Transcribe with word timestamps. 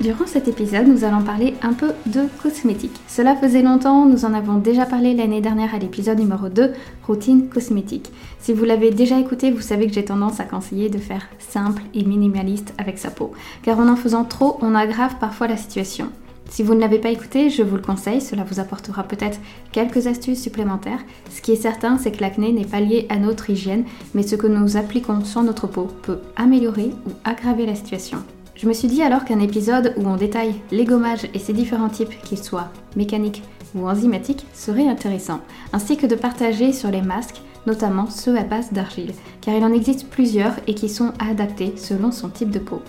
Durant 0.00 0.26
cet 0.26 0.46
épisode, 0.46 0.86
nous 0.86 1.04
allons 1.04 1.22
parler 1.22 1.54
un 1.62 1.72
peu 1.72 1.92
de 2.04 2.26
cosmétiques. 2.42 3.00
Cela 3.08 3.34
faisait 3.34 3.62
longtemps, 3.62 4.04
nous 4.04 4.26
en 4.26 4.34
avons 4.34 4.58
déjà 4.58 4.84
parlé 4.84 5.14
l'année 5.14 5.40
dernière 5.40 5.74
à 5.74 5.78
l'épisode 5.78 6.18
numéro 6.18 6.50
2, 6.50 6.74
routine 7.06 7.48
cosmétique. 7.48 8.12
Si 8.38 8.52
vous 8.52 8.66
l'avez 8.66 8.90
déjà 8.90 9.18
écouté, 9.18 9.50
vous 9.50 9.62
savez 9.62 9.86
que 9.86 9.94
j'ai 9.94 10.04
tendance 10.04 10.38
à 10.38 10.44
conseiller 10.44 10.90
de 10.90 10.98
faire 10.98 11.26
simple 11.38 11.82
et 11.94 12.04
minimaliste 12.04 12.74
avec 12.76 12.98
sa 12.98 13.10
peau, 13.10 13.32
car 13.62 13.78
en 13.78 13.88
en 13.88 13.96
faisant 13.96 14.24
trop, 14.24 14.58
on 14.60 14.74
aggrave 14.74 15.16
parfois 15.18 15.48
la 15.48 15.56
situation. 15.56 16.10
Si 16.50 16.62
vous 16.62 16.74
ne 16.74 16.80
l'avez 16.80 16.98
pas 16.98 17.10
écouté, 17.10 17.48
je 17.48 17.62
vous 17.62 17.76
le 17.76 17.82
conseille, 17.82 18.20
cela 18.20 18.44
vous 18.44 18.60
apportera 18.60 19.02
peut-être 19.02 19.40
quelques 19.72 20.06
astuces 20.06 20.42
supplémentaires. 20.42 21.00
Ce 21.30 21.40
qui 21.40 21.52
est 21.52 21.56
certain, 21.56 21.96
c'est 21.96 22.12
que 22.12 22.20
l'acné 22.20 22.52
n'est 22.52 22.66
pas 22.66 22.80
lié 22.80 23.06
à 23.08 23.16
notre 23.16 23.48
hygiène, 23.48 23.84
mais 24.14 24.22
ce 24.22 24.36
que 24.36 24.46
nous 24.46 24.76
appliquons 24.76 25.24
sur 25.24 25.42
notre 25.42 25.66
peau 25.66 25.88
peut 26.02 26.20
améliorer 26.36 26.92
ou 27.06 27.10
aggraver 27.24 27.64
la 27.64 27.74
situation. 27.74 28.18
Je 28.56 28.66
me 28.66 28.72
suis 28.72 28.88
dit 28.88 29.02
alors 29.02 29.26
qu'un 29.26 29.40
épisode 29.40 29.92
où 29.98 30.06
on 30.06 30.16
détaille 30.16 30.54
les 30.70 30.86
gommages 30.86 31.28
et 31.34 31.38
ses 31.38 31.52
différents 31.52 31.90
types, 31.90 32.18
qu'ils 32.22 32.42
soient 32.42 32.70
mécaniques 32.96 33.42
ou 33.74 33.86
enzymatiques, 33.86 34.46
serait 34.54 34.88
intéressant, 34.88 35.40
ainsi 35.74 35.98
que 35.98 36.06
de 36.06 36.14
partager 36.14 36.72
sur 36.72 36.90
les 36.90 37.02
masques, 37.02 37.42
notamment 37.66 38.08
ceux 38.08 38.36
à 38.38 38.44
base 38.44 38.72
d'argile, 38.72 39.12
car 39.42 39.54
il 39.54 39.62
en 39.62 39.74
existe 39.74 40.08
plusieurs 40.08 40.54
et 40.66 40.74
qui 40.74 40.88
sont 40.88 41.12
adaptés 41.18 41.74
selon 41.76 42.10
son 42.10 42.30
type 42.30 42.50
de 42.50 42.58
peau. 42.58 42.80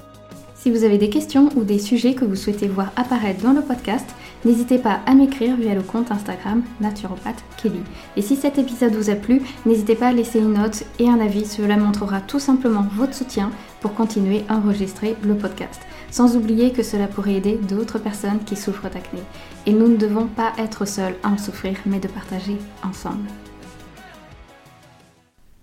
Si 0.55 0.71
vous 0.71 0.85
avez 0.85 0.97
des 0.97 1.09
questions 1.09 1.49
ou 1.55 1.63
des 1.63 1.79
sujets 1.79 2.15
que 2.15 2.25
vous 2.25 2.35
souhaitez 2.35 2.67
voir 2.67 2.91
apparaître 2.95 3.43
dans 3.43 3.53
le 3.53 3.61
podcast, 3.61 4.05
n'hésitez 4.43 4.77
pas 4.77 5.01
à 5.05 5.13
m'écrire 5.13 5.55
via 5.55 5.75
le 5.75 5.81
compte 5.81 6.11
Instagram 6.11 6.63
naturopathe 6.81 7.43
Kelly. 7.61 7.79
Et 8.15 8.21
si 8.21 8.35
cet 8.35 8.57
épisode 8.57 8.93
vous 8.93 9.09
a 9.09 9.15
plu, 9.15 9.41
n'hésitez 9.65 9.95
pas 9.95 10.07
à 10.07 10.13
laisser 10.13 10.39
une 10.39 10.53
note 10.53 10.83
et 10.99 11.09
un 11.09 11.19
avis, 11.19 11.45
cela 11.45 11.77
montrera 11.77 12.21
tout 12.21 12.39
simplement 12.39 12.85
votre 12.95 13.13
soutien 13.13 13.51
pour 13.81 13.93
continuer 13.93 14.43
à 14.49 14.57
enregistrer 14.57 15.15
le 15.23 15.35
podcast. 15.35 15.81
Sans 16.11 16.35
oublier 16.35 16.71
que 16.71 16.83
cela 16.83 17.07
pourrait 17.07 17.35
aider 17.35 17.59
d'autres 17.67 17.99
personnes 17.99 18.43
qui 18.45 18.55
souffrent 18.55 18.89
d'acné. 18.89 19.21
Et 19.65 19.73
nous 19.73 19.87
ne 19.87 19.97
devons 19.97 20.27
pas 20.27 20.53
être 20.57 20.85
seuls 20.85 21.15
à 21.23 21.29
en 21.29 21.37
souffrir, 21.37 21.77
mais 21.85 21.99
de 21.99 22.07
partager 22.07 22.57
ensemble. 22.83 23.27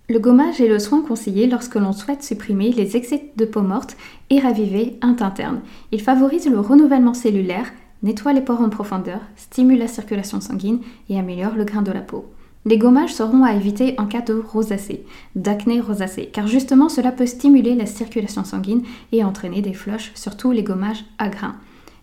Le 0.07 0.19
gommage 0.19 0.61
est 0.61 0.67
le 0.67 0.77
soin 0.77 1.01
conseillé 1.01 1.47
lorsque 1.47 1.75
l'on 1.75 1.91
souhaite 1.91 2.21
supprimer 2.21 2.71
les 2.71 2.95
excès 2.95 3.31
de 3.37 3.45
peau 3.45 3.61
morte 3.61 3.97
et 4.29 4.39
raviver 4.39 4.99
un 5.01 5.15
teint 5.15 5.31
terne. 5.31 5.61
Il 5.91 5.99
favorise 5.99 6.47
le 6.47 6.59
renouvellement 6.59 7.15
cellulaire, 7.15 7.71
nettoie 8.03 8.33
les 8.33 8.41
pores 8.41 8.61
en 8.61 8.69
profondeur, 8.69 9.21
stimule 9.35 9.79
la 9.79 9.87
circulation 9.87 10.41
sanguine 10.41 10.81
et 11.09 11.17
améliore 11.17 11.55
le 11.55 11.63
grain 11.63 11.81
de 11.81 11.91
la 11.91 12.01
peau. 12.01 12.25
Les 12.65 12.77
gommages 12.77 13.13
seront 13.13 13.43
à 13.43 13.53
éviter 13.53 13.95
en 13.99 14.07
cas 14.07 14.21
de 14.21 14.33
rosacée, 14.33 15.05
d'acné 15.35 15.79
rosacée, 15.79 16.29
car 16.33 16.47
justement 16.47 16.89
cela 16.89 17.11
peut 17.11 17.27
stimuler 17.27 17.75
la 17.75 17.85
circulation 17.85 18.43
sanguine 18.43 18.83
et 19.11 19.23
entraîner 19.23 19.61
des 19.61 19.73
flushs, 19.73 20.11
surtout 20.15 20.51
les 20.51 20.63
gommages 20.63 21.05
à 21.19 21.29
grains. 21.29 21.55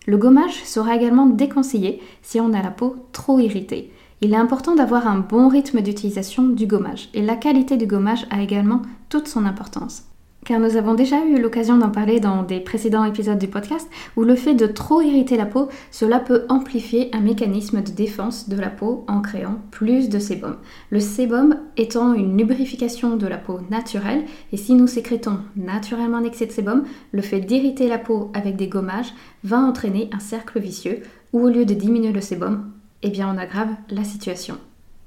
Le 0.05 0.17
gommage 0.17 0.63
sera 0.63 0.95
également 0.95 1.25
déconseillé 1.25 2.01
si 2.21 2.39
on 2.39 2.53
a 2.53 2.61
la 2.61 2.71
peau 2.71 2.95
trop 3.11 3.39
irritée 3.39 3.91
il 4.23 4.31
est 4.31 4.37
important 4.37 4.73
d'avoir 4.73 5.05
un 5.05 5.19
bon 5.19 5.49
rythme 5.49 5.81
d'utilisation 5.81 6.43
du 6.43 6.65
gommage 6.65 7.09
et 7.13 7.21
la 7.21 7.35
qualité 7.35 7.75
du 7.75 7.87
gommage 7.87 8.25
a 8.29 8.41
également 8.41 8.81
toute 9.09 9.27
son 9.27 9.45
importance. 9.45 10.03
Car 10.45 10.59
nous 10.59 10.75
avons 10.75 10.93
déjà 10.93 11.25
eu 11.25 11.41
l'occasion 11.41 11.77
d'en 11.77 11.89
parler 11.89 12.19
dans 12.19 12.43
des 12.43 12.59
précédents 12.59 13.05
épisodes 13.05 13.39
du 13.39 13.47
podcast 13.47 13.89
où 14.17 14.23
le 14.23 14.35
fait 14.35 14.55
de 14.55 14.67
trop 14.67 15.01
irriter 15.01 15.37
la 15.37 15.45
peau, 15.45 15.69
cela 15.89 16.19
peut 16.19 16.43
amplifier 16.49 17.09
un 17.15 17.21
mécanisme 17.21 17.81
de 17.81 17.91
défense 17.91 18.49
de 18.49 18.59
la 18.59 18.69
peau 18.69 19.05
en 19.07 19.21
créant 19.21 19.59
plus 19.71 20.09
de 20.09 20.19
sébum. 20.19 20.57
Le 20.89 20.99
sébum 20.99 21.57
étant 21.77 22.13
une 22.13 22.37
lubrification 22.37 23.15
de 23.15 23.25
la 23.25 23.37
peau 23.37 23.61
naturelle 23.69 24.25
et 24.51 24.57
si 24.57 24.73
nous 24.73 24.87
sécrétons 24.87 25.39
naturellement 25.55 26.17
un 26.17 26.25
excès 26.25 26.47
de 26.47 26.51
sébum, 26.51 26.83
le 27.13 27.21
fait 27.21 27.39
d'irriter 27.39 27.87
la 27.87 27.97
peau 27.97 28.29
avec 28.33 28.57
des 28.57 28.67
gommages 28.67 29.13
va 29.45 29.59
entraîner 29.59 30.09
un 30.11 30.19
cercle 30.19 30.59
vicieux 30.59 31.03
où 31.31 31.45
au 31.45 31.49
lieu 31.49 31.63
de 31.63 31.73
diminuer 31.73 32.11
le 32.11 32.21
sébum, 32.21 32.69
eh 33.01 33.09
bien 33.09 33.33
on 33.33 33.37
aggrave 33.37 33.69
la 33.89 34.03
situation. 34.03 34.57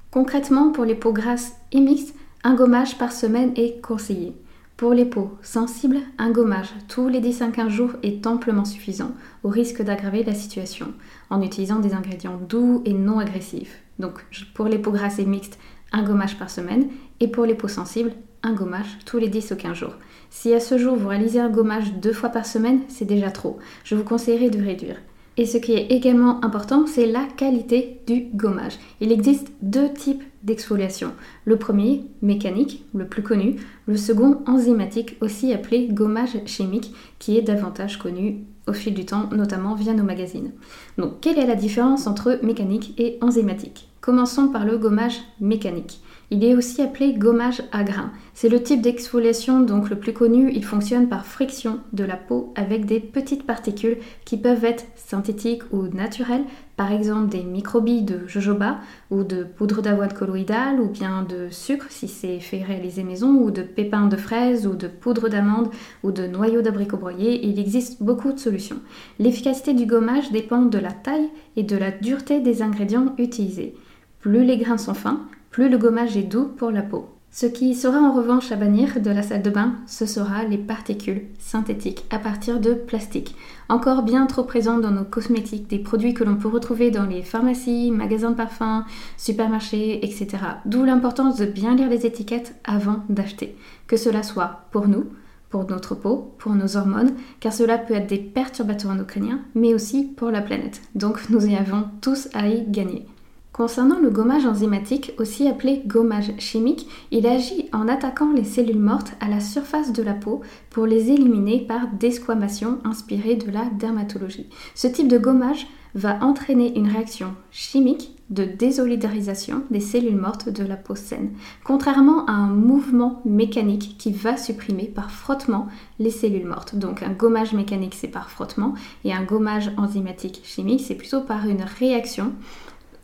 Concrètement, 0.09 0.71
pour 0.71 0.83
les 0.83 0.95
peaux 0.95 1.13
grasses 1.13 1.53
et 1.71 1.79
mixtes, 1.79 2.15
un 2.43 2.55
gommage 2.55 2.97
par 2.97 3.11
semaine 3.11 3.51
est 3.55 3.81
conseillé. 3.81 4.33
Pour 4.77 4.93
les 4.93 5.05
peaux 5.05 5.31
sensibles, 5.41 5.97
un 6.19 6.29
gommage 6.29 6.69
tous 6.87 7.07
les 7.07 7.19
10 7.19 7.41
à 7.41 7.47
15 7.47 7.69
jours 7.71 7.93
est 8.03 8.27
amplement 8.27 8.63
suffisant, 8.63 9.11
au 9.41 9.49
risque 9.49 9.81
d'aggraver 9.81 10.23
la 10.23 10.35
situation, 10.35 10.93
en 11.31 11.41
utilisant 11.41 11.79
des 11.79 11.95
ingrédients 11.95 12.39
doux 12.47 12.83
et 12.85 12.93
non 12.93 13.17
agressifs. 13.17 13.81
Donc 13.97 14.23
pour 14.53 14.67
les 14.67 14.77
peaux 14.77 14.91
grasses 14.91 15.17
et 15.17 15.25
mixtes, 15.25 15.57
un 15.91 16.03
gommage 16.03 16.37
par 16.37 16.51
semaine, 16.51 16.89
et 17.19 17.27
pour 17.27 17.45
les 17.45 17.55
peaux 17.55 17.67
sensibles, 17.67 18.13
un 18.43 18.53
gommage 18.53 18.99
tous 19.07 19.17
les 19.17 19.29
10 19.29 19.49
ou 19.49 19.55
15 19.55 19.75
jours. 19.75 19.95
Si 20.29 20.53
à 20.53 20.59
ce 20.59 20.77
jour 20.77 20.95
vous 20.95 21.07
réalisez 21.07 21.39
un 21.39 21.49
gommage 21.49 21.93
deux 21.93 22.13
fois 22.13 22.29
par 22.29 22.45
semaine, 22.45 22.81
c'est 22.87 23.05
déjà 23.05 23.31
trop. 23.31 23.57
Je 23.83 23.95
vous 23.95 24.03
conseillerais 24.03 24.51
de 24.51 24.63
réduire. 24.63 24.97
Et 25.39 25.45
ce 25.45 25.59
qui 25.59 25.73
est 25.73 25.91
également 25.91 26.43
important, 26.43 26.87
c'est 26.87 27.05
la 27.05 27.23
qualité 27.37 28.01
du 28.07 28.27
gommage. 28.33 28.79
Il 29.01 29.11
existe 29.11 29.51
deux 29.61 29.93
types 29.93 30.23
d'exfoliation. 30.43 31.11
Le 31.45 31.57
premier, 31.57 32.05
mécanique, 32.23 32.83
le 32.95 33.05
plus 33.05 33.21
connu. 33.21 33.57
Le 33.85 33.97
second, 33.97 34.41
enzymatique, 34.47 35.15
aussi 35.21 35.53
appelé 35.53 35.89
gommage 35.89 36.37
chimique, 36.45 36.91
qui 37.19 37.37
est 37.37 37.43
davantage 37.43 37.99
connu 37.99 38.45
au 38.67 38.73
fil 38.73 38.95
du 38.95 39.05
temps, 39.05 39.29
notamment 39.31 39.75
via 39.75 39.93
nos 39.93 40.03
magazines. 40.03 40.51
Donc, 40.97 41.21
quelle 41.21 41.37
est 41.37 41.45
la 41.45 41.55
différence 41.55 42.07
entre 42.07 42.39
mécanique 42.41 42.95
et 42.97 43.19
enzymatique? 43.21 43.89
Commençons 44.01 44.47
par 44.47 44.65
le 44.65 44.77
gommage 44.77 45.19
mécanique. 45.39 46.01
Il 46.29 46.43
est 46.43 46.55
aussi 46.55 46.81
appelé 46.81 47.13
gommage 47.13 47.63
à 47.71 47.85
grains. 47.85 48.11
C'est 48.33 48.49
le 48.49 48.61
type 48.61 48.81
d'exfoliation 48.81 49.61
donc 49.61 49.89
le 49.89 49.95
plus 49.95 50.11
connu. 50.11 50.51
Il 50.53 50.65
fonctionne 50.65 51.07
par 51.07 51.25
friction 51.25 51.79
de 51.93 52.03
la 52.03 52.17
peau 52.17 52.51
avec 52.55 52.85
des 52.85 52.99
petites 52.99 53.45
particules 53.45 53.97
qui 54.25 54.35
peuvent 54.35 54.65
être 54.65 54.85
synthétiques 54.97 55.63
ou 55.71 55.83
naturelles, 55.83 56.43
par 56.75 56.91
exemple 56.91 57.29
des 57.29 57.43
microbilles 57.43 58.03
de 58.03 58.27
jojoba 58.27 58.79
ou 59.09 59.23
de 59.23 59.45
poudre 59.45 59.81
d'avoine 59.81 60.11
colloïdale 60.11 60.81
ou 60.81 60.89
bien 60.89 61.23
de 61.23 61.47
sucre 61.49 61.87
si 61.89 62.09
c'est 62.09 62.41
fait 62.41 62.61
réaliser 62.61 63.03
maison 63.03 63.29
ou 63.29 63.49
de 63.49 63.61
pépins 63.61 64.07
de 64.07 64.17
fraises 64.17 64.67
ou 64.67 64.75
de 64.75 64.87
poudre 64.87 65.29
d'amande 65.29 65.69
ou 66.03 66.11
de 66.11 66.27
noyaux 66.27 66.61
d'abricot 66.61 66.97
broyés. 66.97 67.47
Il 67.47 67.57
existe 67.57 68.03
beaucoup 68.03 68.33
de 68.33 68.39
solutions. 68.39 68.81
L'efficacité 69.17 69.73
du 69.73 69.85
gommage 69.85 70.33
dépend 70.33 70.63
de 70.63 70.77
la 70.77 70.91
taille 70.91 71.29
et 71.55 71.63
de 71.63 71.77
la 71.77 71.91
dureté 71.91 72.41
des 72.41 72.61
ingrédients 72.61 73.15
utilisés. 73.17 73.75
Plus 74.19 74.43
les 74.43 74.57
grains 74.57 74.77
sont 74.77 74.93
fins, 74.93 75.25
plus 75.57 75.69
le 75.69 75.79
gommage 75.79 76.15
est 76.15 76.21
doux 76.21 76.45
pour 76.45 76.69
la 76.69 76.83
peau. 76.83 77.07
Ce 77.31 77.47
qui 77.47 77.73
sera 77.73 77.97
en 77.97 78.13
revanche 78.13 78.51
à 78.51 78.55
bannir 78.55 79.01
de 79.01 79.09
la 79.09 79.23
salle 79.23 79.41
de 79.41 79.49
bain, 79.49 79.73
ce 79.87 80.05
sera 80.05 80.43
les 80.43 80.59
particules 80.59 81.23
synthétiques 81.39 82.05
à 82.11 82.19
partir 82.19 82.59
de 82.59 82.75
plastique, 82.75 83.35
encore 83.67 84.03
bien 84.03 84.27
trop 84.27 84.43
présentes 84.43 84.83
dans 84.83 84.91
nos 84.91 85.03
cosmétiques, 85.03 85.67
des 85.67 85.79
produits 85.79 86.13
que 86.13 86.23
l'on 86.23 86.35
peut 86.35 86.47
retrouver 86.47 86.91
dans 86.91 87.07
les 87.07 87.23
pharmacies, 87.23 87.89
magasins 87.89 88.29
de 88.29 88.35
parfums, 88.35 88.85
supermarchés, 89.17 90.05
etc. 90.05 90.27
D'où 90.65 90.83
l'importance 90.83 91.37
de 91.37 91.47
bien 91.47 91.75
lire 91.75 91.89
les 91.89 92.05
étiquettes 92.05 92.53
avant 92.63 92.99
d'acheter, 93.09 93.57
que 93.87 93.97
cela 93.97 94.21
soit 94.21 94.67
pour 94.69 94.87
nous, 94.87 95.05
pour 95.49 95.67
notre 95.67 95.95
peau, 95.95 96.35
pour 96.37 96.53
nos 96.53 96.77
hormones, 96.77 97.13
car 97.39 97.51
cela 97.51 97.79
peut 97.79 97.95
être 97.95 98.09
des 98.09 98.19
perturbateurs 98.19 98.91
endocriniens, 98.91 99.39
mais 99.55 99.73
aussi 99.73 100.03
pour 100.03 100.29
la 100.29 100.41
planète. 100.41 100.83
Donc 100.93 101.31
nous 101.31 101.47
y 101.47 101.55
avons 101.55 101.85
tous 101.99 102.29
à 102.35 102.47
y 102.47 102.63
gagner. 102.69 103.07
Concernant 103.57 103.99
le 103.99 104.11
gommage 104.11 104.45
enzymatique, 104.45 105.13
aussi 105.17 105.47
appelé 105.47 105.81
gommage 105.87 106.31
chimique, 106.37 106.87
il 107.09 107.25
agit 107.25 107.67
en 107.73 107.87
attaquant 107.87 108.31
les 108.31 108.43
cellules 108.43 108.77
mortes 108.77 109.13
à 109.19 109.27
la 109.27 109.39
surface 109.39 109.91
de 109.91 110.03
la 110.03 110.13
peau 110.13 110.41
pour 110.69 110.85
les 110.85 111.09
éliminer 111.09 111.61
par 111.61 111.87
desquamation 111.87 112.77
inspirée 112.83 113.33
de 113.33 113.49
la 113.49 113.65
dermatologie. 113.79 114.47
Ce 114.75 114.85
type 114.85 115.07
de 115.07 115.17
gommage 115.17 115.65
va 115.95 116.23
entraîner 116.23 116.77
une 116.77 116.87
réaction 116.87 117.33
chimique 117.49 118.11
de 118.29 118.43
désolidarisation 118.43 119.63
des 119.71 119.79
cellules 119.79 120.17
mortes 120.17 120.49
de 120.49 120.63
la 120.63 120.75
peau 120.75 120.93
saine, 120.93 121.31
contrairement 121.63 122.27
à 122.27 122.33
un 122.33 122.49
mouvement 122.49 123.21
mécanique 123.25 123.95
qui 123.97 124.11
va 124.11 124.37
supprimer 124.37 124.83
par 124.83 125.09
frottement 125.09 125.65
les 125.97 126.11
cellules 126.11 126.45
mortes. 126.45 126.75
Donc 126.75 127.01
un 127.01 127.13
gommage 127.13 127.53
mécanique 127.53 127.95
c'est 127.95 128.07
par 128.07 128.29
frottement 128.29 128.75
et 129.03 129.13
un 129.13 129.23
gommage 129.23 129.71
enzymatique 129.77 130.41
chimique 130.43 130.81
c'est 130.85 130.93
plutôt 130.93 131.21
par 131.21 131.47
une 131.47 131.63
réaction 131.63 132.33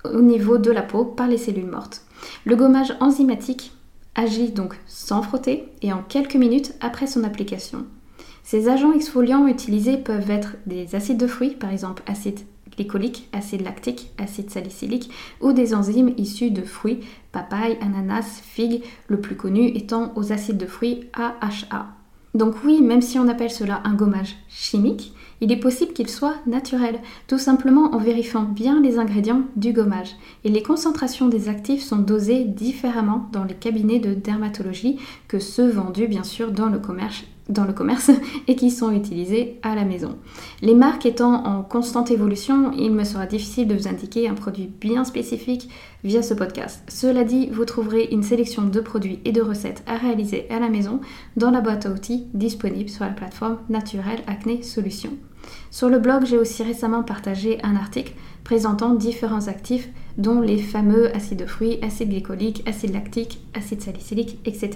au 0.06 0.22
niveau 0.22 0.58
de 0.58 0.72
la 0.72 0.82
peau 0.82 1.06
par 1.06 1.28
les 1.28 1.38
cellules 1.38 1.66
mortes. 1.66 2.02
Le 2.46 2.56
gommage 2.56 2.96
enzymatique 3.00 3.74
agit 4.16 4.52
donc 4.52 4.80
sans 4.86 5.22
frotter 5.22 5.66
et 5.82 5.92
en 5.94 6.04
quelques 6.04 6.36
minutes 6.36 6.74
après 6.82 7.08
son 7.08 7.24
application. 7.24 7.86
Ces 8.44 8.68
agents 8.68 8.94
exfoliants 8.94 9.48
utilisés 9.48 9.98
peuvent 9.98 10.30
être 10.30 10.56
des 10.66 10.96
acides 10.96 11.18
de 11.18 11.28
fruits, 11.28 11.56
par 11.56 11.72
exemple 11.72 12.04
acide 12.06 12.42
glycolique, 12.76 13.30
acide 13.34 13.62
lactique, 13.62 14.12
acide 14.18 14.50
salicylique 14.50 15.12
ou 15.42 15.54
des 15.54 15.74
enzymes 15.74 16.14
issues 16.18 16.52
de 16.52 16.64
fruits, 16.64 17.02
papaye, 17.32 17.78
ananas, 17.82 18.42
figue, 18.44 18.84
le 19.08 19.22
plus 19.22 19.36
connu 19.36 19.68
étant 19.68 20.12
aux 20.16 20.32
acides 20.32 20.58
de 20.58 20.66
fruits 20.66 21.10
AHA. 21.14 22.03
Donc 22.34 22.56
oui, 22.64 22.82
même 22.82 23.02
si 23.02 23.20
on 23.20 23.28
appelle 23.28 23.52
cela 23.52 23.82
un 23.84 23.94
gommage 23.94 24.36
chimique, 24.50 25.14
il 25.42 25.52
est 25.52 25.58
possible 25.58 25.94
qu'il 25.94 26.10
soit 26.10 26.36
naturel, 26.48 27.00
tout 27.28 27.38
simplement 27.38 27.94
en 27.94 27.98
vérifiant 27.98 28.44
bien 28.44 28.82
les 28.82 28.98
ingrédients 28.98 29.44
du 29.56 29.74
gommage. 29.74 30.16
Et 30.44 30.50
les 30.50 30.64
concentrations 30.64 31.28
des 31.28 31.50
actifs 31.50 31.84
sont 31.84 32.00
dosées 32.00 32.46
différemment 32.46 33.30
dans 33.32 33.44
les 33.44 33.54
cabinets 33.54 34.00
de 34.00 34.14
dermatologie 34.14 34.98
que 35.28 35.40
ceux 35.40 35.70
vendus 35.70 36.08
bien 36.08 36.24
sûr 36.24 36.52
dans 36.52 36.70
le 36.70 36.80
commerce 36.80 37.24
dans 37.50 37.66
le 37.66 37.74
commerce 37.74 38.12
et 38.48 38.56
qui 38.56 38.72
sont 38.72 38.92
utilisés 38.92 39.60
à 39.64 39.76
la 39.76 39.86
maison. 39.86 40.18
Les 40.62 40.76
marques 40.76 41.06
étant 41.06 41.46
en 41.46 41.62
constante 41.62 42.12
évolution, 42.12 42.72
il 42.78 42.92
me 42.92 43.04
sera 43.04 43.26
difficile 43.26 43.68
de 43.68 43.76
vous 43.76 43.88
indiquer 43.88 44.28
un 44.28 44.34
produit 44.34 44.72
bien 44.80 45.04
spécifique 45.04 45.70
via 46.04 46.22
ce 46.22 46.34
podcast. 46.34 46.84
Cela 46.88 47.24
dit, 47.24 47.50
vous 47.52 47.66
trouverez 47.66 48.10
une 48.12 48.24
sélection 48.24 48.64
de 48.64 48.80
produits 48.80 49.20
et 49.26 49.32
de 49.32 49.42
recettes 49.42 49.84
à 49.88 49.98
réaliser 49.98 50.48
à 50.50 50.60
la 50.60 50.70
maison 50.70 51.02
dans 51.38 51.52
la 51.52 51.62
boîte 51.62 51.86
à 51.86 51.92
outils 51.92 52.28
disponible 52.34 52.90
sur 52.90 53.06
la 53.06 53.12
plateforme 53.12 53.60
Naturel 53.70 54.20
Acné 54.28 54.62
Solutions. 54.64 55.18
Sur 55.72 55.90
le 55.90 56.00
blog, 56.00 56.26
j'ai 56.26 56.38
aussi 56.38 56.64
récemment 56.64 57.04
partagé 57.04 57.60
un 57.64 57.76
article 57.76 58.14
présentant 58.44 58.94
différents 58.94 59.48
actifs 59.48 59.90
dont 60.18 60.42
les 60.42 60.58
fameux 60.58 61.16
acides 61.16 61.40
de 61.40 61.46
fruits, 61.46 61.80
acide 61.82 62.10
glycolique, 62.10 62.68
acide 62.68 62.94
lactique, 62.94 63.40
acide 63.54 63.82
salicylique, 63.82 64.40
etc. 64.46 64.72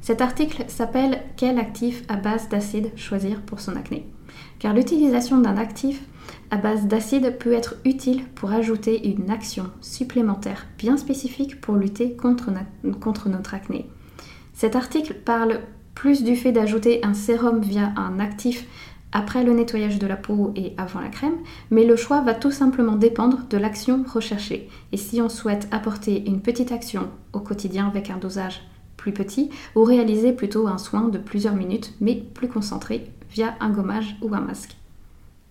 Cet 0.00 0.20
article 0.20 0.64
s'appelle 0.68 1.22
Quel 1.36 1.58
actif 1.58 2.02
à 2.08 2.16
base 2.16 2.48
d'acide 2.48 2.90
choisir 2.96 3.42
pour 3.42 3.60
son 3.60 3.76
acné? 3.76 4.06
Car 4.58 4.74
l'utilisation 4.74 5.38
d'un 5.38 5.56
actif 5.56 6.02
à 6.50 6.56
base 6.56 6.86
d'acide 6.86 7.38
peut 7.38 7.52
être 7.52 7.76
utile 7.84 8.24
pour 8.34 8.52
ajouter 8.52 9.08
une 9.08 9.30
action 9.30 9.70
supplémentaire 9.80 10.66
bien 10.78 10.96
spécifique 10.96 11.60
pour 11.60 11.76
lutter 11.76 12.14
contre, 12.14 12.50
contre 13.00 13.28
notre 13.28 13.54
acné. 13.54 13.86
Cet 14.52 14.76
article 14.76 15.14
parle 15.14 15.60
plus 15.94 16.22
du 16.22 16.36
fait 16.36 16.52
d'ajouter 16.52 17.04
un 17.04 17.14
sérum 17.14 17.60
via 17.60 17.92
un 17.96 18.20
actif 18.20 18.66
après 19.12 19.44
le 19.44 19.52
nettoyage 19.52 19.98
de 19.98 20.06
la 20.06 20.16
peau 20.16 20.52
et 20.56 20.72
avant 20.76 21.00
la 21.00 21.08
crème, 21.08 21.38
mais 21.70 21.84
le 21.84 21.96
choix 21.96 22.20
va 22.20 22.34
tout 22.34 22.50
simplement 22.50 22.96
dépendre 22.96 23.40
de 23.48 23.58
l'action 23.58 24.04
recherchée. 24.06 24.68
Et 24.92 24.96
si 24.96 25.20
on 25.20 25.28
souhaite 25.28 25.68
apporter 25.70 26.24
une 26.26 26.40
petite 26.40 26.72
action 26.72 27.08
au 27.32 27.40
quotidien 27.40 27.86
avec 27.86 28.10
un 28.10 28.18
dosage 28.18 28.62
plus 28.96 29.12
petit, 29.12 29.48
ou 29.74 29.82
réaliser 29.82 30.32
plutôt 30.32 30.68
un 30.68 30.78
soin 30.78 31.08
de 31.08 31.18
plusieurs 31.18 31.54
minutes 31.54 31.94
mais 32.00 32.16
plus 32.16 32.48
concentré 32.48 33.10
via 33.30 33.54
un 33.60 33.70
gommage 33.70 34.16
ou 34.20 34.34
un 34.34 34.40
masque. 34.40 34.76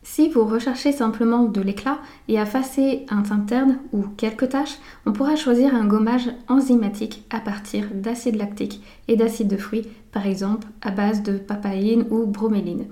Si 0.02 0.30
vous 0.30 0.46
recherchez 0.46 0.92
simplement 0.92 1.44
de 1.44 1.62
l'éclat 1.62 2.00
et 2.28 2.36
effacer 2.36 3.06
un 3.10 3.22
teint 3.22 3.40
terne 3.40 3.80
ou 3.92 4.04
quelques 4.18 4.50
taches, 4.50 4.78
on 5.06 5.12
pourra 5.12 5.36
choisir 5.36 5.76
un 5.76 5.86
gommage 5.86 6.30
enzymatique 6.48 7.26
à 7.30 7.40
partir 7.40 7.86
d'acide 7.94 8.38
lactique 8.38 8.82
et 9.08 9.18
d'acide 9.18 9.50
de 9.50 9.58
fruits, 9.58 9.88
par 10.12 10.26
exemple 10.26 10.68
à 10.82 10.92
base 10.92 11.22
de 11.22 11.38
papaïne 11.38 12.06
ou 12.10 12.26
broméline. 12.26 12.88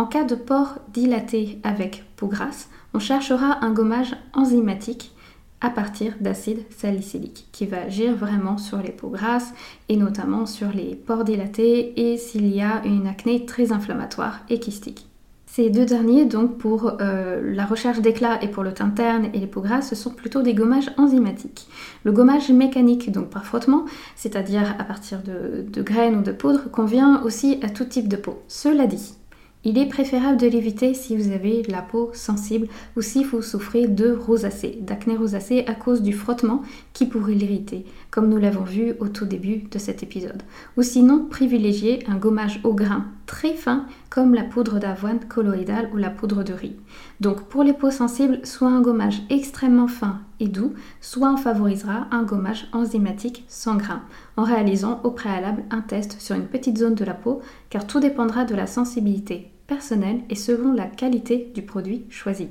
En 0.00 0.06
cas 0.06 0.24
de 0.24 0.34
pores 0.34 0.78
dilaté 0.94 1.58
avec 1.62 2.04
peau 2.16 2.26
grasse, 2.26 2.70
on 2.94 2.98
cherchera 2.98 3.62
un 3.62 3.70
gommage 3.70 4.16
enzymatique 4.32 5.12
à 5.60 5.68
partir 5.68 6.14
d'acide 6.22 6.60
salicylique 6.70 7.48
qui 7.52 7.66
va 7.66 7.82
agir 7.82 8.14
vraiment 8.14 8.56
sur 8.56 8.78
les 8.78 8.92
peaux 8.92 9.10
grasses 9.10 9.52
et 9.90 9.96
notamment 9.96 10.46
sur 10.46 10.68
les 10.72 10.94
pores 10.94 11.24
dilatés 11.24 12.00
et 12.00 12.16
s'il 12.16 12.48
y 12.48 12.62
a 12.62 12.80
une 12.86 13.06
acné 13.06 13.44
très 13.44 13.72
inflammatoire 13.72 14.40
et 14.48 14.58
kystique. 14.58 15.06
Ces 15.44 15.68
deux 15.68 15.84
derniers, 15.84 16.24
donc 16.24 16.56
pour 16.56 16.92
euh, 17.02 17.42
la 17.54 17.66
recherche 17.66 18.00
d'éclat 18.00 18.42
et 18.42 18.48
pour 18.48 18.62
le 18.62 18.72
teint 18.72 18.88
terne 18.88 19.26
et 19.34 19.38
les 19.38 19.46
peaux 19.46 19.60
grasses, 19.60 19.90
ce 19.90 19.96
sont 19.96 20.14
plutôt 20.14 20.40
des 20.40 20.54
gommages 20.54 20.90
enzymatiques. 20.96 21.68
Le 22.04 22.12
gommage 22.12 22.48
mécanique, 22.50 23.12
donc 23.12 23.28
par 23.28 23.44
frottement, 23.44 23.84
c'est-à-dire 24.16 24.76
à 24.78 24.84
partir 24.84 25.22
de, 25.22 25.62
de 25.68 25.82
graines 25.82 26.16
ou 26.16 26.22
de 26.22 26.32
poudre, 26.32 26.70
convient 26.70 27.20
aussi 27.22 27.58
à 27.62 27.68
tout 27.68 27.84
type 27.84 28.08
de 28.08 28.16
peau. 28.16 28.38
Cela 28.48 28.86
dit, 28.86 29.16
il 29.64 29.76
est 29.76 29.86
préférable 29.86 30.38
de 30.40 30.46
l'éviter 30.46 30.94
si 30.94 31.16
vous 31.16 31.32
avez 31.32 31.62
la 31.64 31.82
peau 31.82 32.10
sensible 32.14 32.68
ou 32.96 33.02
si 33.02 33.24
vous 33.24 33.42
souffrez 33.42 33.88
de 33.88 34.10
rosacée, 34.10 34.78
d'acné 34.80 35.16
rosacée 35.16 35.64
à 35.66 35.74
cause 35.74 36.02
du 36.02 36.12
frottement 36.12 36.62
qui 36.92 37.06
pourrait 37.06 37.34
l'irriter, 37.34 37.84
comme 38.10 38.28
nous 38.28 38.38
l'avons 38.38 38.64
vu 38.64 38.94
au 39.00 39.08
tout 39.08 39.26
début 39.26 39.64
de 39.70 39.78
cet 39.78 40.02
épisode. 40.02 40.42
Ou 40.76 40.82
sinon, 40.82 41.26
privilégiez 41.28 42.04
un 42.08 42.16
gommage 42.16 42.60
au 42.64 42.72
grain 42.72 43.06
très 43.30 43.54
fin 43.54 43.86
comme 44.10 44.34
la 44.34 44.42
poudre 44.42 44.80
d'avoine 44.80 45.20
colloïdale 45.20 45.88
ou 45.94 45.96
la 45.96 46.10
poudre 46.10 46.42
de 46.42 46.52
riz. 46.52 46.74
Donc 47.20 47.44
pour 47.44 47.62
les 47.62 47.72
peaux 47.72 47.92
sensibles, 47.92 48.44
soit 48.44 48.68
un 48.68 48.80
gommage 48.80 49.22
extrêmement 49.30 49.86
fin 49.86 50.18
et 50.40 50.48
doux, 50.48 50.74
soit 51.00 51.32
on 51.32 51.36
favorisera 51.36 52.08
un 52.10 52.24
gommage 52.24 52.66
enzymatique 52.72 53.44
sans 53.46 53.76
grain, 53.76 54.02
en 54.36 54.42
réalisant 54.42 55.00
au 55.04 55.12
préalable 55.12 55.62
un 55.70 55.80
test 55.80 56.20
sur 56.20 56.34
une 56.34 56.48
petite 56.48 56.78
zone 56.78 56.96
de 56.96 57.04
la 57.04 57.14
peau, 57.14 57.40
car 57.70 57.86
tout 57.86 58.00
dépendra 58.00 58.44
de 58.44 58.56
la 58.56 58.66
sensibilité 58.66 59.52
personnelle 59.68 60.22
et 60.28 60.34
selon 60.34 60.72
la 60.72 60.86
qualité 60.86 61.52
du 61.54 61.62
produit 61.62 62.06
choisi. 62.10 62.48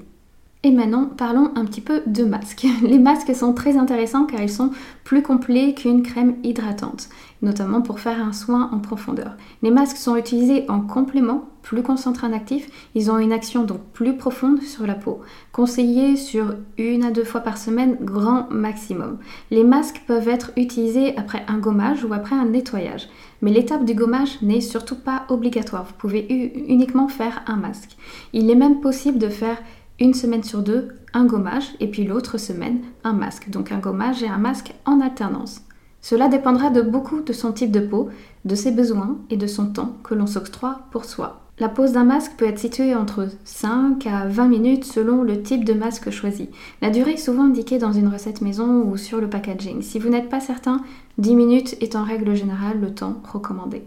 Et 0.62 0.72
maintenant, 0.72 1.06
parlons 1.06 1.52
un 1.56 1.64
petit 1.64 1.80
peu 1.80 2.02
de 2.06 2.26
masques. 2.26 2.68
Les 2.82 3.00
masques 3.00 3.34
sont 3.34 3.54
très 3.54 3.78
intéressants 3.78 4.26
car 4.26 4.42
ils 4.42 4.50
sont 4.50 4.72
plus 5.06 5.24
complets 5.24 5.74
qu'une 5.74 6.04
crème 6.04 6.36
hydratante, 6.44 7.08
notamment 7.42 7.82
pour 7.82 8.02
faire 8.02 8.22
un 8.22 8.34
soin 8.34 8.70
en 8.74 8.80
profondeur. 8.80 9.38
Les 9.64 9.72
masques 9.72 9.96
sont 9.96 10.18
utilisés 10.18 10.66
en 10.68 10.82
complément, 10.82 11.46
plus 11.62 11.82
concentrés 11.82 12.28
en 12.28 12.34
actif, 12.34 12.70
ils 12.94 13.10
ont 13.10 13.20
une 13.20 13.32
action 13.32 13.64
donc 13.64 13.80
plus 13.94 14.18
profonde 14.18 14.62
sur 14.62 14.86
la 14.86 14.96
peau. 14.96 15.22
Conseillés 15.54 16.18
sur 16.18 16.56
une 16.78 17.04
à 17.06 17.12
deux 17.12 17.24
fois 17.24 17.42
par 17.42 17.58
semaine, 17.58 17.98
grand 18.02 18.50
maximum. 18.52 19.18
Les 19.52 19.64
masques 19.64 20.04
peuvent 20.08 20.28
être 20.28 20.52
utilisés 20.58 21.16
après 21.18 21.46
un 21.48 21.58
gommage 21.58 22.04
ou 22.04 22.14
après 22.14 22.36
un 22.36 22.46
nettoyage. 22.46 23.08
Mais 23.42 23.52
l'étape 23.52 23.86
du 23.86 23.94
gommage 23.94 24.42
n'est 24.42 24.62
surtout 24.62 24.96
pas 24.96 25.24
obligatoire. 25.30 25.86
Vous 25.86 25.94
pouvez 25.98 26.28
uniquement 26.68 27.08
faire 27.08 27.44
un 27.48 27.56
masque. 27.56 27.96
Il 28.34 28.50
est 28.50 28.56
même 28.56 28.82
possible 28.82 29.18
de 29.18 29.30
faire 29.30 29.58
une 30.00 30.14
semaine 30.14 30.44
sur 30.44 30.62
deux 30.62 30.90
un 31.14 31.26
gommage 31.26 31.76
et 31.80 31.88
puis 31.88 32.06
l'autre 32.06 32.38
semaine 32.38 32.80
un 33.04 33.14
masque. 33.14 33.50
Donc 33.50 33.72
un 33.72 33.80
gommage 33.80 34.24
et 34.24 34.28
un 34.28 34.38
masque 34.38 34.74
en 34.86 35.02
alternance. 35.02 35.62
Cela 36.02 36.30
dépendra 36.30 36.70
de 36.70 36.82
beaucoup 36.82 37.22
de 37.22 37.34
son 37.34 37.52
type 37.52 37.72
de 37.72 37.82
peau, 37.82 38.10
de 38.46 38.56
ses 38.56 38.72
besoins 38.72 39.18
et 39.30 39.38
de 39.38 39.48
son 39.48 39.68
temps 39.68 39.98
que 40.04 40.16
l'on 40.16 40.28
s'octroie 40.28 40.82
pour 40.92 41.06
soi. 41.06 41.42
La 41.60 41.68
pose 41.68 41.92
d'un 41.92 42.06
masque 42.06 42.34
peut 42.38 42.46
être 42.46 42.60
située 42.60 42.96
entre 42.96 43.28
5 43.44 44.08
à 44.08 44.28
20 44.28 44.48
minutes 44.48 44.86
selon 44.86 45.24
le 45.24 45.42
type 45.42 45.66
de 45.66 45.74
masque 45.74 46.10
choisi. 46.10 46.48
La 46.82 46.90
durée 46.90 47.14
est 47.14 47.18
souvent 47.18 47.44
indiquée 47.44 47.80
dans 47.80 47.92
une 47.92 48.08
recette 48.08 48.40
maison 48.40 48.84
ou 48.84 48.96
sur 48.96 49.20
le 49.20 49.30
packaging. 49.30 49.82
Si 49.82 50.00
vous 50.00 50.08
n'êtes 50.08 50.30
pas 50.30 50.40
certain, 50.40 50.82
10 51.18 51.36
minutes 51.36 51.76
est 51.82 51.98
en 51.98 52.06
règle 52.06 52.34
générale 52.34 52.80
le 52.80 52.94
temps 52.94 53.22
recommandé. 53.30 53.84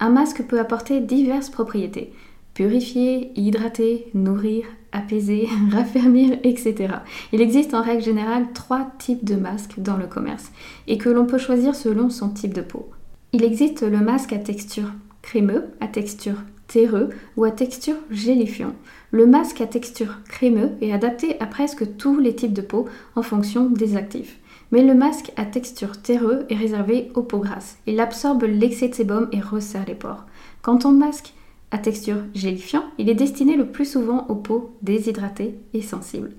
Un 0.00 0.10
masque 0.10 0.42
peut 0.42 0.60
apporter 0.60 1.00
diverses 1.00 1.48
propriétés 1.48 2.12
purifier, 2.58 3.30
hydrater, 3.36 4.08
nourrir, 4.14 4.64
apaiser, 4.90 5.46
raffermir, 5.70 6.40
etc. 6.42 6.92
Il 7.32 7.40
existe 7.40 7.72
en 7.72 7.82
règle 7.82 8.02
générale 8.02 8.48
trois 8.52 8.90
types 8.98 9.24
de 9.24 9.36
masques 9.36 9.78
dans 9.78 9.96
le 9.96 10.08
commerce 10.08 10.50
et 10.88 10.98
que 10.98 11.08
l'on 11.08 11.24
peut 11.24 11.38
choisir 11.38 11.76
selon 11.76 12.10
son 12.10 12.30
type 12.30 12.52
de 12.52 12.62
peau. 12.62 12.90
Il 13.32 13.44
existe 13.44 13.82
le 13.82 13.98
masque 13.98 14.32
à 14.32 14.38
texture 14.38 14.90
crémeux, 15.22 15.66
à 15.80 15.86
texture 15.86 16.42
terreux 16.66 17.10
ou 17.36 17.44
à 17.44 17.52
texture 17.52 17.94
gélifiant. 18.10 18.72
Le 19.12 19.26
masque 19.28 19.60
à 19.60 19.68
texture 19.68 20.18
crémeux 20.28 20.72
est 20.80 20.92
adapté 20.92 21.40
à 21.40 21.46
presque 21.46 21.96
tous 21.96 22.18
les 22.18 22.34
types 22.34 22.54
de 22.54 22.62
peau 22.62 22.86
en 23.14 23.22
fonction 23.22 23.70
des 23.70 23.96
actifs. 23.96 24.36
Mais 24.72 24.82
le 24.82 24.94
masque 24.94 25.30
à 25.36 25.44
texture 25.44 26.02
terreux 26.02 26.44
est 26.50 26.56
réservé 26.56 27.12
aux 27.14 27.22
peaux 27.22 27.38
grasses. 27.38 27.78
Il 27.86 28.00
absorbe 28.00 28.42
l'excès 28.42 28.88
de 28.88 28.94
sébum 28.96 29.28
et 29.30 29.40
resserre 29.40 29.84
les 29.86 29.94
pores. 29.94 30.24
Quand 30.60 30.84
on 30.84 30.90
masque 30.90 31.34
à 31.70 31.78
texture 31.78 32.22
gélifiant, 32.34 32.84
il 32.98 33.08
est 33.08 33.14
destiné 33.14 33.56
le 33.56 33.70
plus 33.70 33.84
souvent 33.84 34.26
aux 34.28 34.36
peaux 34.36 34.76
déshydratées 34.82 35.58
et 35.74 35.82
sensibles. 35.82 36.32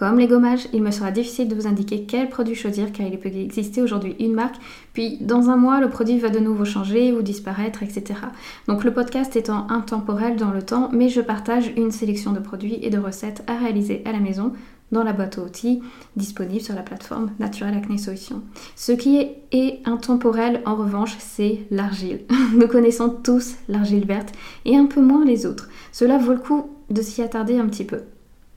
Comme 0.00 0.18
les 0.18 0.28
gommages, 0.28 0.66
il 0.72 0.82
me 0.82 0.92
sera 0.92 1.10
difficile 1.10 1.46
de 1.46 1.54
vous 1.54 1.66
indiquer 1.66 2.06
quel 2.06 2.30
produit 2.30 2.54
choisir 2.54 2.90
car 2.90 3.06
il 3.06 3.18
peut 3.18 3.28
exister 3.28 3.82
aujourd'hui 3.82 4.16
une 4.18 4.32
marque, 4.32 4.56
puis 4.94 5.18
dans 5.20 5.50
un 5.50 5.58
mois 5.58 5.78
le 5.78 5.90
produit 5.90 6.18
va 6.18 6.30
de 6.30 6.38
nouveau 6.38 6.64
changer 6.64 7.12
ou 7.12 7.20
disparaître, 7.20 7.82
etc. 7.82 8.14
Donc 8.66 8.82
le 8.82 8.94
podcast 8.94 9.36
étant 9.36 9.66
intemporel 9.68 10.36
dans 10.36 10.52
le 10.52 10.62
temps, 10.62 10.88
mais 10.90 11.10
je 11.10 11.20
partage 11.20 11.70
une 11.76 11.90
sélection 11.90 12.32
de 12.32 12.38
produits 12.38 12.78
et 12.80 12.88
de 12.88 12.96
recettes 12.96 13.42
à 13.46 13.58
réaliser 13.58 14.00
à 14.06 14.12
la 14.12 14.20
maison 14.20 14.54
dans 14.90 15.02
la 15.02 15.12
boîte 15.12 15.36
à 15.36 15.42
outils 15.42 15.82
disponible 16.16 16.62
sur 16.62 16.74
la 16.74 16.82
plateforme 16.82 17.32
Naturel 17.38 17.76
Acné 17.76 17.98
Solutions. 17.98 18.40
Ce 18.76 18.92
qui 18.92 19.18
est, 19.52 19.82
intemporel 19.84 20.62
en 20.64 20.76
revanche, 20.76 21.14
c'est 21.18 21.58
l'argile. 21.70 22.20
Nous 22.54 22.68
connaissons 22.68 23.10
tous 23.10 23.56
l'argile 23.68 24.06
verte 24.06 24.32
et 24.64 24.78
un 24.78 24.86
peu 24.86 25.02
moins 25.02 25.26
les 25.26 25.44
autres. 25.44 25.68
Cela 25.92 26.16
vaut 26.16 26.32
le 26.32 26.38
coup 26.38 26.70
de 26.88 27.02
s'y 27.02 27.20
attarder 27.20 27.58
un 27.58 27.66
petit 27.66 27.84
peu. 27.84 27.98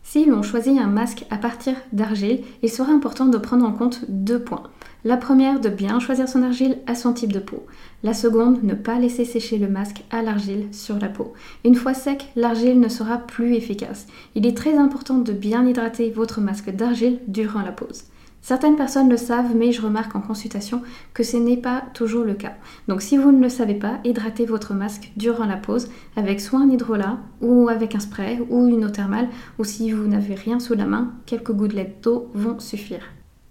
Si 0.05 0.25
l'on 0.25 0.43
choisit 0.43 0.77
un 0.77 0.87
masque 0.87 1.25
à 1.29 1.37
partir 1.37 1.75
d'argile, 1.93 2.41
il 2.61 2.69
sera 2.69 2.91
important 2.91 3.25
de 3.25 3.37
prendre 3.37 3.65
en 3.65 3.71
compte 3.71 4.05
deux 4.09 4.39
points. 4.39 4.63
La 5.05 5.17
première, 5.17 5.59
de 5.59 5.69
bien 5.69 5.99
choisir 5.99 6.29
son 6.29 6.43
argile 6.43 6.77
à 6.87 6.95
son 6.95 7.13
type 7.13 7.31
de 7.33 7.39
peau. 7.39 7.65
La 8.03 8.13
seconde, 8.13 8.63
ne 8.63 8.73
pas 8.73 8.99
laisser 8.99 9.25
sécher 9.25 9.57
le 9.57 9.69
masque 9.69 10.03
à 10.11 10.21
l'argile 10.21 10.67
sur 10.71 10.99
la 10.99 11.09
peau. 11.09 11.33
Une 11.65 11.75
fois 11.75 11.93
sec, 11.93 12.31
l'argile 12.35 12.79
ne 12.79 12.89
sera 12.89 13.17
plus 13.17 13.55
efficace. 13.55 14.07
Il 14.35 14.45
est 14.45 14.55
très 14.55 14.77
important 14.77 15.17
de 15.17 15.33
bien 15.33 15.65
hydrater 15.65 16.11
votre 16.11 16.41
masque 16.41 16.69
d'argile 16.69 17.19
durant 17.27 17.61
la 17.61 17.71
pose. 17.71 18.03
Certaines 18.43 18.75
personnes 18.75 19.09
le 19.09 19.15
savent, 19.15 19.55
mais 19.55 19.71
je 19.71 19.81
remarque 19.81 20.17
en 20.17 20.19
consultation 20.19 20.81
que 21.13 21.23
ce 21.23 21.37
n'est 21.37 21.55
pas 21.55 21.81
toujours 21.93 22.25
le 22.25 22.33
cas. 22.33 22.51
Donc 22.89 23.01
si 23.01 23.15
vous 23.15 23.31
ne 23.31 23.41
le 23.41 23.47
savez 23.47 23.73
pas, 23.73 23.99
hydratez 24.03 24.45
votre 24.45 24.73
masque 24.73 25.13
durant 25.15 25.45
la 25.45 25.55
pause 25.55 25.87
avec 26.17 26.41
soit 26.41 26.59
un 26.59 26.69
hydrolat 26.69 27.19
ou 27.39 27.69
avec 27.69 27.95
un 27.95 28.01
spray 28.01 28.43
ou 28.49 28.67
une 28.67 28.83
eau 28.83 28.89
thermale 28.89 29.29
ou 29.59 29.63
si 29.63 29.91
vous 29.91 30.07
n'avez 30.07 30.35
rien 30.35 30.59
sous 30.59 30.73
la 30.73 30.85
main, 30.85 31.13
quelques 31.25 31.53
gouttelettes 31.53 32.03
d'eau 32.03 32.27
vont 32.33 32.59
suffire. 32.59 33.05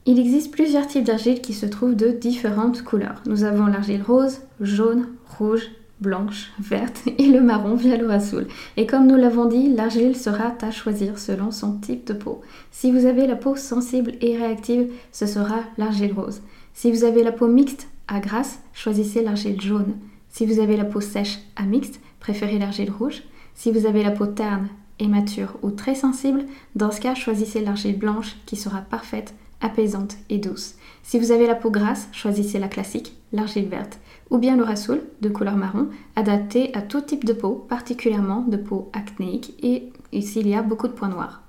Il 0.04 0.18
existe 0.18 0.52
plusieurs 0.52 0.86
types 0.86 1.04
d'argile 1.04 1.40
qui 1.40 1.54
se 1.54 1.64
trouvent 1.64 1.96
de 1.96 2.08
différentes 2.08 2.82
couleurs. 2.82 3.22
Nous 3.24 3.44
avons 3.44 3.68
l'argile 3.68 4.02
rose, 4.02 4.40
jaune, 4.60 5.06
rouge, 5.38 5.70
blanche, 6.02 6.50
verte 6.58 7.02
et 7.18 7.26
le 7.26 7.40
marron 7.40 7.74
via 7.74 7.96
le 7.96 8.06
rassoul. 8.06 8.46
Et 8.76 8.86
comme 8.86 9.06
nous 9.06 9.16
l'avons 9.16 9.46
dit, 9.46 9.72
l'argile 9.72 10.16
sera 10.16 10.54
à 10.60 10.70
choisir 10.70 11.18
selon 11.18 11.50
son 11.50 11.78
type 11.78 12.06
de 12.06 12.12
peau. 12.12 12.42
Si 12.70 12.90
vous 12.90 13.06
avez 13.06 13.26
la 13.26 13.36
peau 13.36 13.56
sensible 13.56 14.12
et 14.20 14.36
réactive, 14.36 14.92
ce 15.12 15.26
sera 15.26 15.60
l'argile 15.78 16.12
rose. 16.12 16.42
Si 16.74 16.92
vous 16.92 17.04
avez 17.04 17.22
la 17.22 17.32
peau 17.32 17.46
mixte 17.46 17.88
à 18.08 18.20
grasse, 18.20 18.58
choisissez 18.74 19.22
l'argile 19.22 19.60
jaune. 19.60 19.94
Si 20.28 20.44
vous 20.44 20.60
avez 20.60 20.76
la 20.76 20.84
peau 20.84 21.00
sèche 21.00 21.38
à 21.56 21.62
mixte, 21.62 22.00
préférez 22.20 22.58
l'argile 22.58 22.90
rouge. 22.90 23.22
Si 23.54 23.70
vous 23.70 23.86
avez 23.86 24.02
la 24.02 24.10
peau 24.10 24.26
terne 24.26 24.68
et 24.98 25.06
mature 25.06 25.56
ou 25.62 25.70
très 25.70 25.94
sensible, 25.94 26.44
dans 26.74 26.90
ce 26.90 27.00
cas, 27.00 27.14
choisissez 27.14 27.62
l'argile 27.62 27.98
blanche 27.98 28.36
qui 28.46 28.56
sera 28.56 28.80
parfaite, 28.80 29.34
apaisante 29.60 30.16
et 30.30 30.38
douce. 30.38 30.74
Si 31.02 31.18
vous 31.18 31.32
avez 31.32 31.46
la 31.46 31.54
peau 31.54 31.70
grasse, 31.70 32.08
choisissez 32.12 32.58
la 32.58 32.68
classique, 32.68 33.14
l'argile 33.32 33.68
verte 33.68 33.98
ou 34.32 34.38
bien 34.38 34.56
le 34.56 34.64
rassoul 34.64 35.02
de 35.20 35.28
couleur 35.28 35.56
marron, 35.56 35.88
adapté 36.16 36.74
à 36.74 36.80
tout 36.80 37.02
type 37.02 37.26
de 37.26 37.34
peau, 37.34 37.66
particulièrement 37.68 38.40
de 38.48 38.56
peau 38.56 38.88
acnéique 38.94 39.54
et, 39.62 39.92
s'il 40.22 40.48
y 40.48 40.54
a 40.54 40.62
beaucoup 40.62 40.88
de 40.88 40.94
points 40.94 41.10
noirs. 41.10 41.42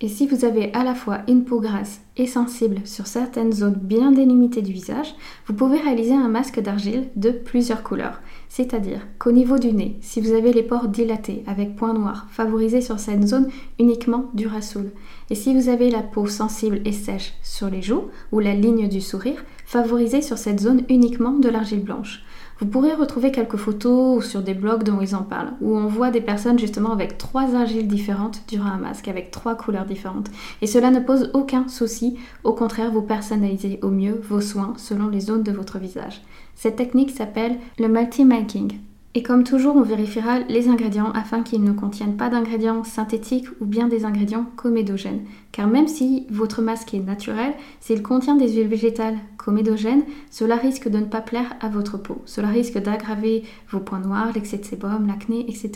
Et 0.00 0.08
si 0.08 0.26
vous 0.26 0.44
avez 0.44 0.72
à 0.72 0.82
la 0.82 0.94
fois 0.94 1.18
une 1.28 1.44
peau 1.44 1.60
grasse 1.60 2.00
et 2.16 2.26
sensible 2.26 2.80
sur 2.84 3.06
certaines 3.06 3.52
zones 3.52 3.78
bien 3.80 4.10
délimitées 4.10 4.62
du 4.62 4.72
visage, 4.72 5.14
vous 5.46 5.54
pouvez 5.54 5.78
réaliser 5.78 6.14
un 6.14 6.28
masque 6.28 6.60
d'argile 6.60 7.08
de 7.14 7.30
plusieurs 7.30 7.84
couleurs. 7.84 8.20
C'est-à-dire 8.48 9.00
qu'au 9.18 9.30
niveau 9.30 9.58
du 9.58 9.72
nez, 9.72 9.98
si 10.00 10.20
vous 10.20 10.32
avez 10.32 10.52
les 10.52 10.64
pores 10.64 10.88
dilatés 10.88 11.44
avec 11.46 11.76
points 11.76 11.94
noirs, 11.94 12.26
favorisez 12.30 12.80
sur 12.80 12.98
cette 12.98 13.26
zone 13.26 13.48
uniquement 13.78 14.26
du 14.34 14.46
rassoul. 14.46 14.90
Et 15.30 15.36
si 15.36 15.54
vous 15.54 15.68
avez 15.68 15.90
la 15.90 16.02
peau 16.02 16.26
sensible 16.26 16.80
et 16.84 16.92
sèche 16.92 17.34
sur 17.42 17.70
les 17.70 17.82
joues 17.82 18.08
ou 18.32 18.40
la 18.40 18.54
ligne 18.54 18.88
du 18.88 19.00
sourire, 19.00 19.44
favorisez 19.72 20.20
sur 20.20 20.36
cette 20.36 20.60
zone 20.60 20.82
uniquement 20.90 21.32
de 21.32 21.48
l'argile 21.48 21.82
blanche. 21.82 22.22
Vous 22.60 22.66
pourrez 22.66 22.92
retrouver 22.92 23.32
quelques 23.32 23.56
photos 23.56 24.22
sur 24.22 24.42
des 24.42 24.52
blogs 24.52 24.82
dont 24.82 25.00
ils 25.00 25.16
en 25.16 25.22
parlent, 25.22 25.54
où 25.62 25.74
on 25.74 25.86
voit 25.86 26.10
des 26.10 26.20
personnes 26.20 26.58
justement 26.58 26.92
avec 26.92 27.16
trois 27.16 27.54
argiles 27.54 27.88
différentes 27.88 28.42
durant 28.48 28.66
un 28.66 28.76
masque, 28.76 29.08
avec 29.08 29.30
trois 29.30 29.54
couleurs 29.54 29.86
différentes. 29.86 30.30
Et 30.60 30.66
cela 30.66 30.90
ne 30.90 31.00
pose 31.00 31.30
aucun 31.32 31.68
souci, 31.68 32.18
au 32.44 32.52
contraire, 32.52 32.92
vous 32.92 33.00
personnalisez 33.00 33.78
au 33.80 33.88
mieux 33.88 34.20
vos 34.28 34.42
soins 34.42 34.74
selon 34.76 35.08
les 35.08 35.20
zones 35.20 35.42
de 35.42 35.52
votre 35.52 35.78
visage. 35.78 36.20
Cette 36.54 36.76
technique 36.76 37.10
s'appelle 37.10 37.56
le 37.78 37.88
multi-making. 37.88 38.78
Et 39.14 39.22
comme 39.22 39.44
toujours, 39.44 39.76
on 39.76 39.82
vérifiera 39.82 40.38
les 40.38 40.68
ingrédients 40.68 41.12
afin 41.12 41.42
qu'ils 41.42 41.62
ne 41.62 41.72
contiennent 41.72 42.16
pas 42.16 42.30
d'ingrédients 42.30 42.82
synthétiques 42.82 43.48
ou 43.60 43.66
bien 43.66 43.86
des 43.86 44.06
ingrédients 44.06 44.46
comédogènes. 44.56 45.26
Car 45.52 45.68
même 45.68 45.86
si 45.86 46.26
votre 46.30 46.62
masque 46.62 46.94
est 46.94 46.98
naturel, 46.98 47.52
s'il 47.80 48.02
contient 48.02 48.36
des 48.36 48.54
huiles 48.54 48.68
végétales 48.68 49.18
comédogènes, 49.36 50.04
cela 50.30 50.56
risque 50.56 50.88
de 50.88 50.96
ne 50.96 51.04
pas 51.04 51.20
plaire 51.20 51.54
à 51.60 51.68
votre 51.68 51.98
peau. 51.98 52.22
Cela 52.24 52.48
risque 52.48 52.78
d'aggraver 52.78 53.42
vos 53.68 53.80
points 53.80 54.00
noirs, 54.00 54.30
l'excès 54.34 54.56
de 54.56 54.64
sébum, 54.64 55.06
l'acné, 55.06 55.40
etc. 55.40 55.72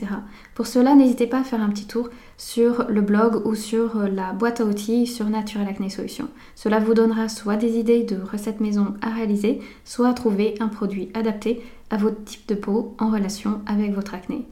Pour 0.55 0.67
cela, 0.67 0.95
n'hésitez 0.95 1.27
pas 1.27 1.41
à 1.41 1.45
faire 1.45 1.61
un 1.61 1.69
petit 1.69 1.87
tour 1.87 2.09
sur 2.39 2.87
le 2.89 3.03
blog 3.03 3.47
ou 3.47 3.55
sur 3.55 3.99
la 4.09 4.33
boîte 4.33 4.63
à 4.63 4.65
outils 4.65 5.07
sur 5.07 5.29
Naturel 5.29 5.69
Acné 5.69 5.91
Solutions. 5.91 6.29
Cela 6.55 6.81
vous 6.81 6.95
donnera 6.95 7.29
soit 7.29 7.57
des 7.57 7.79
idées 7.79 8.03
de 8.03 8.17
recettes 8.17 8.61
maison 8.61 8.95
à 9.03 9.11
réaliser, 9.11 9.61
soit 9.85 10.09
à 10.09 10.15
trouver 10.15 10.55
un 10.61 10.69
produit 10.69 11.11
adapté 11.13 11.63
à 11.91 11.97
votre 11.97 12.25
type 12.25 12.49
de 12.49 12.55
peau 12.55 12.95
en 12.99 13.11
relation 13.11 13.61
avec 13.67 13.95
votre 13.95 14.15
acné. 14.15 14.47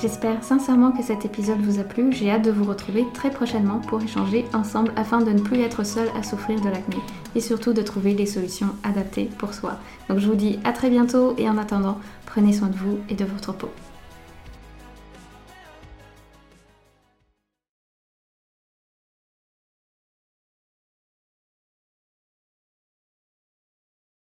J'espère 0.00 0.44
sincèrement 0.44 0.92
que 0.92 1.02
cet 1.02 1.24
épisode 1.24 1.60
vous 1.60 1.80
a 1.80 1.82
plu. 1.82 2.12
J'ai 2.12 2.30
hâte 2.30 2.44
de 2.44 2.52
vous 2.52 2.64
retrouver 2.64 3.04
très 3.14 3.30
prochainement 3.30 3.80
pour 3.80 4.00
échanger 4.00 4.44
ensemble 4.54 4.92
afin 4.94 5.20
de 5.20 5.32
ne 5.32 5.40
plus 5.40 5.60
être 5.60 5.84
seul 5.84 6.08
à 6.14 6.22
souffrir 6.22 6.60
de 6.60 6.68
l'acné 6.68 6.98
et 7.34 7.40
surtout 7.40 7.72
de 7.72 7.82
trouver 7.82 8.14
des 8.14 8.26
solutions 8.26 8.68
adaptées 8.84 9.28
pour 9.38 9.54
soi. 9.54 9.78
Donc 10.08 10.18
je 10.18 10.28
vous 10.28 10.36
dis 10.36 10.60
à 10.62 10.72
très 10.72 10.88
bientôt 10.88 11.34
et 11.36 11.48
en 11.48 11.58
attendant, 11.58 11.98
prenez 12.26 12.52
soin 12.52 12.68
de 12.68 12.76
vous 12.76 12.98
et 13.08 13.14
de 13.14 13.24
votre 13.24 13.52
peau. 13.52 13.70